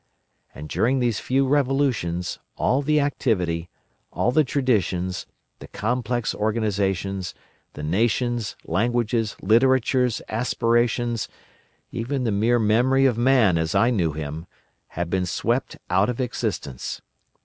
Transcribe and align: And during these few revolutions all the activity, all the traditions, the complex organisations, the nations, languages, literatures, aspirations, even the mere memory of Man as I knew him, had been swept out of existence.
And 0.55 0.67
during 0.67 0.97
these 0.97 1.19
few 1.19 1.47
revolutions 1.47 2.39
all 2.55 2.81
the 2.81 2.99
activity, 2.99 3.69
all 4.11 4.31
the 4.31 4.43
traditions, 4.43 5.27
the 5.59 5.67
complex 5.67 6.33
organisations, 6.33 7.35
the 7.73 7.83
nations, 7.83 8.55
languages, 8.65 9.35
literatures, 9.43 10.19
aspirations, 10.27 11.29
even 11.91 12.23
the 12.23 12.31
mere 12.31 12.57
memory 12.57 13.05
of 13.05 13.15
Man 13.15 13.59
as 13.59 13.75
I 13.75 13.91
knew 13.91 14.11
him, 14.13 14.47
had 14.87 15.11
been 15.11 15.27
swept 15.27 15.77
out 15.87 16.09
of 16.09 16.19
existence. 16.19 17.03